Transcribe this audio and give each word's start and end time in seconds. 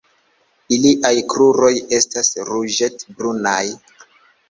Iliaj 0.77 1.11
kruroj 1.35 1.71
estas 2.01 2.35
ruĝet-brunaj. 2.51 3.65